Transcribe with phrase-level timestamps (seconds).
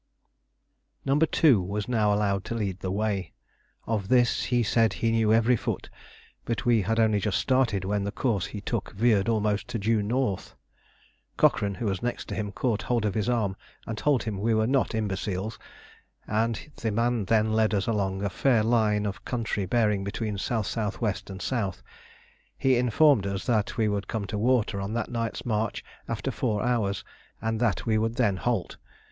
[1.05, 1.15] No.
[1.19, 3.33] 2 was now allowed to lead the way.
[3.85, 5.91] Of this he said he knew every foot;
[6.43, 10.01] but we had only just started when the course he took veered almost to due
[10.01, 10.55] north.
[11.37, 14.55] Cochrane, who was next to him, caught hold of his arm and told him we
[14.55, 15.59] were not imbeciles,
[16.25, 21.13] and the man then led us along a fair line of country bearing between S.S.W.
[21.27, 21.83] and S.
[22.57, 26.63] He informed us that we would come to water on that night's march after four
[26.63, 27.03] hours,
[27.39, 28.77] and that we would then halt.